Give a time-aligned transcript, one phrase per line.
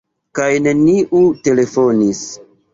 [0.39, 2.27] Kaj neniu telefonis.